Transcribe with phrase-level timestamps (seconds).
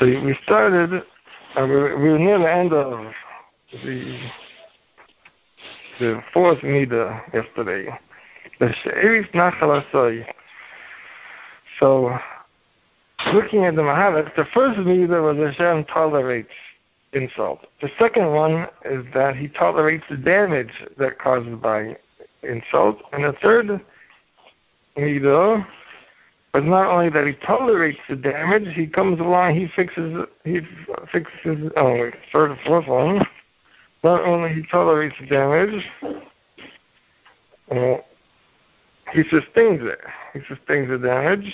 [0.00, 1.02] So we started,
[1.56, 3.12] uh, we, were, we were near the end of
[3.84, 4.18] the
[6.00, 7.86] the fourth Mida yesterday.
[11.78, 12.18] So,
[13.34, 16.48] looking at the Mahalach, the first Mida was Hashem tolerates
[17.12, 17.66] insult.
[17.82, 21.96] The second one is that he tolerates the damage that caused by
[22.42, 23.02] insult.
[23.12, 23.80] And the third
[24.96, 25.66] Mida
[26.52, 30.60] but not only that he tolerates the damage, he comes along, he fixes, he
[31.12, 33.24] fixes, oh, third and fourth one.
[34.02, 35.84] Not only he tolerates the damage,
[37.70, 37.98] uh,
[39.12, 40.00] he sustains it.
[40.32, 41.52] He sustains the damage.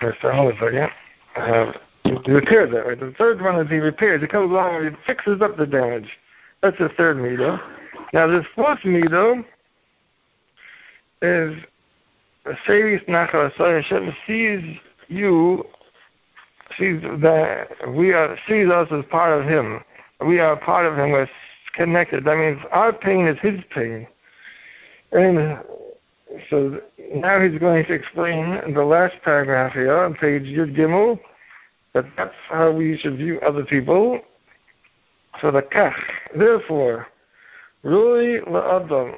[0.00, 0.90] Right, so hold a second.
[1.36, 1.72] Uh,
[2.24, 2.86] he repairs it.
[2.86, 2.98] Right?
[2.98, 4.20] The third one is he repairs.
[4.20, 6.08] He comes along and he fixes up the damage.
[6.62, 7.60] That's the third mido.
[8.12, 9.44] Now this fourth mido
[11.22, 11.54] is
[12.66, 15.64] Seris Nachal Hashem sees you,
[16.78, 19.80] sees that we are sees us as part of Him.
[20.26, 21.10] We are part of Him.
[21.10, 21.28] We're
[21.74, 22.24] connected.
[22.24, 24.06] That means our pain is His pain.
[25.12, 25.58] And
[26.50, 26.80] so
[27.14, 31.18] now he's going to explain in the last paragraph here on page Yud Gimel
[31.94, 34.20] that that's how we should view other people.
[35.40, 35.94] So the kach,
[36.36, 37.06] therefore,
[37.82, 39.14] Rui la'adam,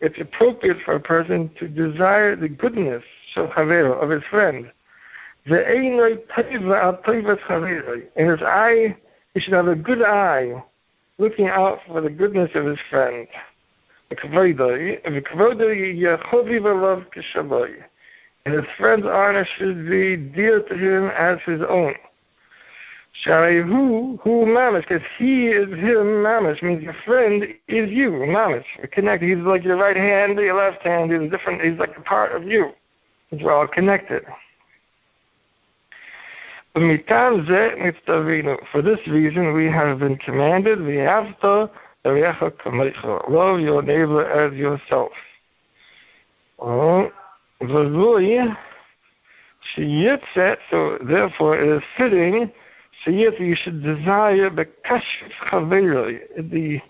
[0.00, 3.02] it's appropriate for a person to desire the goodness
[3.36, 4.66] of his friend.
[8.16, 8.96] In his eye,
[9.34, 10.62] he should have a good eye,
[11.18, 13.28] looking out for the goodness of his friend.
[18.44, 21.94] And his friend's honor should be dear to him as his own.
[23.22, 28.64] Shari who mamish, because he is him mamish means your friend is you mamish.
[28.92, 29.28] Connected.
[29.28, 31.10] He's like your right hand, your left hand.
[31.10, 31.62] He's different.
[31.62, 32.72] He's like a part of you.
[33.32, 34.24] We're all connected.
[36.74, 40.80] For this reason, we have been commanded,
[43.30, 45.10] love your neighbor as yourself.
[46.58, 47.10] Oh,
[50.70, 52.52] so therefore it is fitting
[53.04, 56.18] so yes, you should desire the kashut chavera,
[56.50, 56.80] the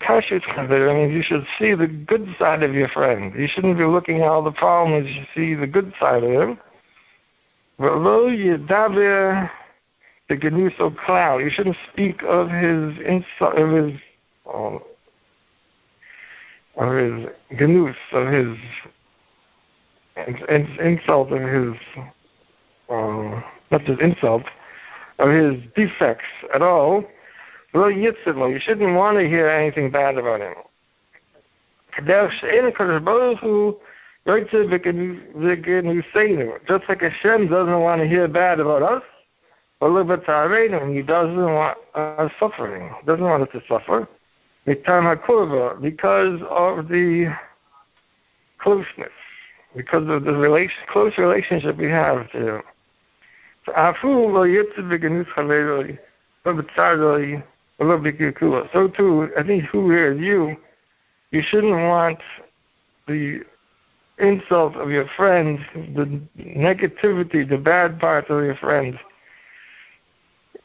[0.00, 3.32] kashut chavera means you should see the good side of your friend.
[3.36, 5.08] You shouldn't be looking at all the problems.
[5.08, 6.58] You see the good side of him.
[7.80, 9.50] V'lo yedaber
[10.28, 11.38] the genuso cloud.
[11.38, 14.00] You shouldn't speak of his insult, of his,
[14.52, 14.80] um,
[16.76, 17.26] of his
[17.58, 18.56] genus, of his
[20.78, 21.74] insult, of his,
[22.88, 24.42] um, not just insult,
[25.22, 27.04] of his defects at all,
[27.74, 28.14] you
[28.60, 30.54] shouldn't want to hear anything bad about him.
[36.66, 39.02] Just like Hashem doesn't want to hear bad about us,
[39.80, 44.08] and he doesn't want us suffering, doesn't want us to suffer.
[44.64, 47.34] Because of the
[48.58, 49.10] closeness,
[49.76, 52.62] because of the relation, close relationship we have to him.
[58.72, 60.56] So too, I think who here is you,
[61.30, 62.18] you shouldn't want
[63.06, 63.40] the
[64.18, 68.96] insult of your friends, the negativity, the bad parts of your friends.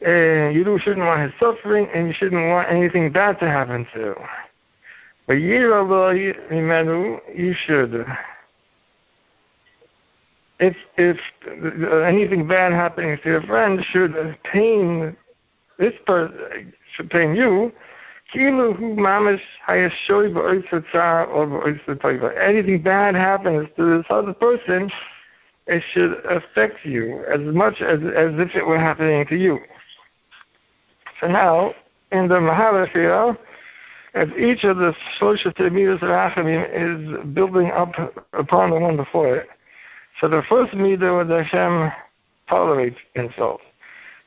[0.06, 4.16] And you shouldn't want his suffering, and you shouldn't want anything bad to happen to.
[5.26, 5.74] But you
[7.66, 8.06] should
[10.60, 11.18] if if
[12.06, 14.14] anything bad happening to your friend should
[14.44, 15.16] pain
[15.78, 17.72] this person should pain you,
[22.42, 24.92] Anything bad happens to this other person,
[25.68, 29.60] it should affect you as much as as if it were happening to you.
[31.22, 31.74] So now,
[32.12, 33.38] in the Mahalach here,
[34.14, 37.94] as each of the social Temidas Rachamim is building up
[38.34, 39.50] upon the one before it,
[40.20, 41.92] so the first midah was Hashem
[42.50, 43.62] tolerates insult.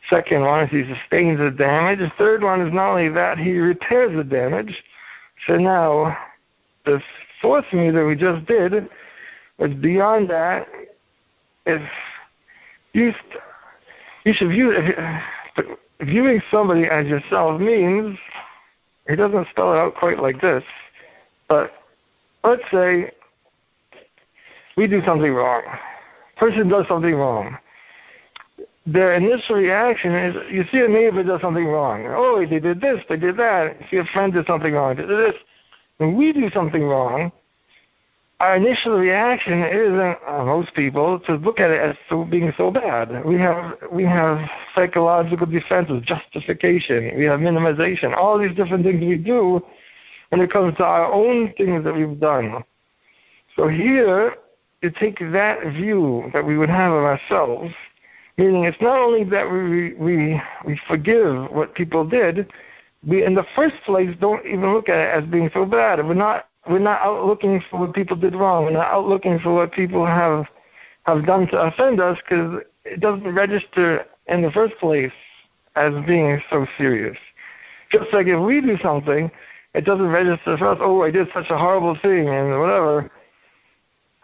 [0.08, 1.98] Second one is he sustains the damage.
[1.98, 4.82] The third one is not only that, he repairs the damage.
[5.46, 6.16] So now,
[6.84, 7.00] the
[7.42, 8.88] fourth midah we just did
[9.58, 10.66] was beyond that.
[11.66, 11.82] If
[12.92, 13.12] you,
[14.24, 15.66] you should view if,
[16.00, 18.18] viewing somebody as yourself means
[19.08, 20.64] he doesn't spell it out quite like this,
[21.48, 21.72] but
[22.44, 23.10] let's say
[24.80, 25.62] we do something wrong.
[26.38, 27.58] Person does something wrong.
[28.86, 32.06] Their initial reaction is you see a neighbor does something wrong.
[32.08, 33.76] Oh, they did this, they did that.
[33.78, 35.34] You see a friend did something wrong, they did this.
[35.98, 37.30] When we do something wrong,
[38.40, 42.70] our initial reaction isn't uh, most people to look at it as so being so
[42.70, 43.22] bad.
[43.26, 49.18] We have we have psychological defenses, justification, we have minimization, all these different things we
[49.18, 49.60] do
[50.30, 52.64] when it comes to our own things that we've done.
[53.56, 54.36] So here,
[54.82, 57.72] you take that view that we would have of ourselves,
[58.38, 62.50] meaning it's not only that we we we forgive what people did,
[63.06, 66.04] we in the first place don't even look at it as being so bad.
[66.06, 68.64] We're not we're not out looking for what people did wrong.
[68.64, 70.46] We're not out looking for what people have
[71.04, 75.12] have done to offend us because it doesn't register in the first place
[75.76, 77.16] as being so serious.
[77.90, 79.30] Just like if we do something,
[79.74, 80.78] it doesn't register for us.
[80.80, 83.10] Oh, I did such a horrible thing and whatever.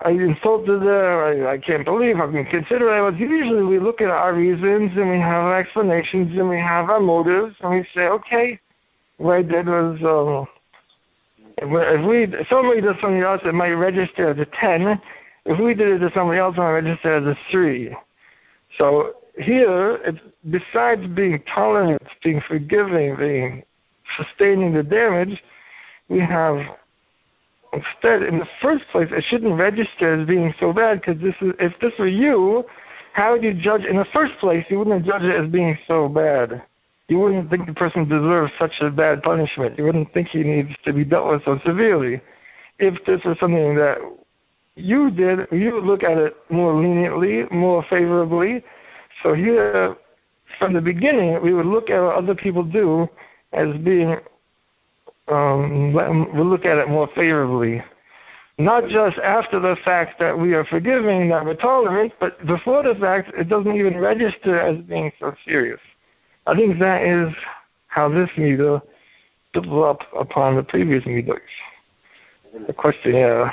[0.01, 1.47] I insulted her.
[1.49, 3.15] I, I can't believe how considerate I was.
[3.19, 7.01] Usually we look at our reasons and we have our explanations and we have our
[7.01, 8.61] motives and we say, okay,
[9.17, 10.47] what I did was um,
[11.59, 15.01] if we if somebody does something else, it might register as a ten.
[15.47, 17.97] If we did it to somebody else, it might register as a three.
[18.77, 20.19] So here, it's,
[20.51, 23.63] besides being tolerant, being forgiving, being
[24.19, 25.43] sustaining the damage,
[26.09, 26.59] we have
[27.77, 31.53] instead, in the first place, it shouldn't register as being so bad because this is
[31.59, 32.65] if this were you,
[33.13, 34.65] how would you judge in the first place?
[34.69, 36.63] You wouldn't judge it as being so bad
[37.09, 39.79] you wouldn't think the person deserves such a bad punishment.
[39.79, 42.21] You wouldn't think he needs to be dealt with so severely.
[42.79, 43.99] If this was something that
[44.75, 48.65] you did, you would look at it more leniently, more favorably.
[49.23, 49.97] So here,
[50.59, 53.09] from the beginning, we would look at what other people do
[53.53, 54.17] as being,
[55.29, 57.83] um, we'll look at it more favorably.
[58.59, 62.95] Not just after the fact that we are forgiving, that we're tolerant, but before the
[62.95, 65.81] fact, it doesn't even register as being so serious.
[66.47, 67.35] I think that is
[67.89, 68.81] how this meter
[69.53, 71.41] developed upon the previous meters.
[72.67, 73.53] The question here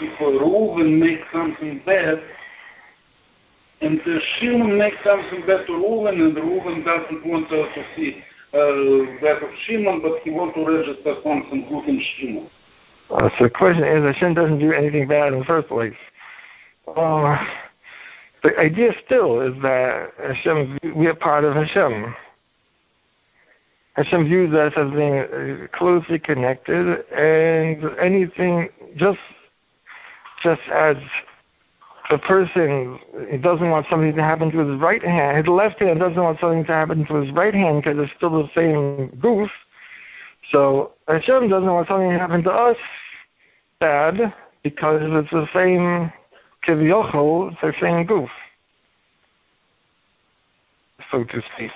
[0.00, 2.22] if Reuven makes something bad,
[3.80, 8.22] and uh, Shimon makes something bad to Reuven, and Reuven doesn't want uh, to see
[8.52, 12.50] uh, that of Shimon, but he wants to register something good in Shimon.
[13.10, 15.94] Uh, so the question is, Hashem doesn't do anything bad in the first place.
[16.86, 17.36] Uh,
[18.42, 22.14] the idea still is that Hashem, we are part of Hashem.
[23.94, 29.18] Hashem views us as being closely connected, and anything just
[30.42, 30.96] just as
[32.10, 32.98] a person
[33.40, 36.64] doesn't want something to happen to his right hand, his left hand doesn't want something
[36.64, 39.50] to happen to his right hand because it's still the same goof.
[40.50, 42.76] So Hashem doesn't want something to happen to us
[43.78, 46.12] bad because it's the same
[46.66, 48.30] kivyochel, it's the same goof,
[51.10, 51.72] so to speak.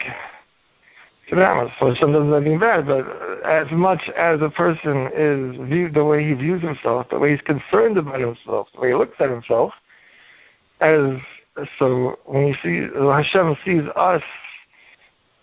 [1.33, 1.73] Much.
[1.81, 3.07] So Hashem doesn't anything bad, but
[3.45, 7.41] as much as a person is viewed the way he views himself, the way he's
[7.41, 9.73] concerned about himself, the way he looks at himself,
[10.81, 11.19] as
[11.79, 14.23] so when you see Hashem sees us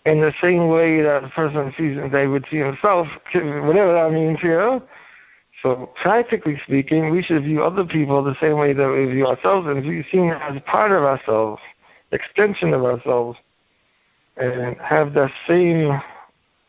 [0.04, 4.10] in the same way that a person sees and they would see himself, whatever that
[4.12, 4.80] means here.
[5.62, 9.68] So practically speaking, we should view other people the same way that we view ourselves
[9.68, 11.62] and view seen as part of ourselves,
[12.10, 13.38] extension of ourselves,
[14.36, 16.00] and have the same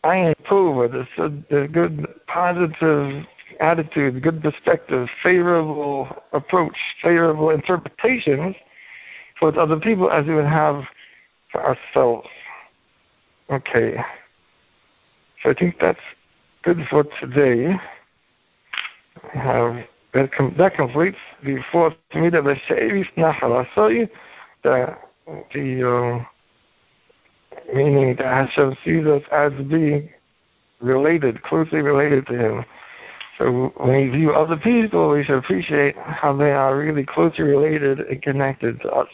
[0.04, 3.26] iron approval, the, the good positive
[3.60, 8.56] attitude, good perspective, favorable approach, favorable interpretations
[9.40, 10.84] for other people as we would have
[11.52, 12.28] for ourselves.
[13.50, 13.96] Okay.
[15.42, 16.00] So I think that's
[16.64, 17.76] good for today.
[19.34, 19.76] We have
[20.14, 24.10] that, com- that completes the fourth midah b'shevis nachal asoy,
[24.64, 24.96] the
[25.54, 26.26] the uh,
[27.74, 30.10] meaning that Hashem sees us as being
[30.82, 32.66] related, closely related to Him.
[33.38, 38.00] So when we view other people, we should appreciate how they are really closely related
[38.00, 39.08] and connected to us.